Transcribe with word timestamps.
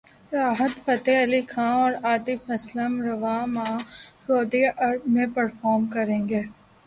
راحت 0.33 0.73
فتح 0.85 1.21
علی 1.23 1.41
خان 1.49 1.73
اور 1.81 1.91
عاطف 2.03 2.49
اسلم 2.55 2.93
رواں 3.01 3.43
ماہ 3.47 3.77
سعودی 4.25 4.63
عرب 4.77 5.01
میں 5.13 5.25
پرفارم 5.35 5.85
کریں 5.93 6.21
گے 6.29 6.41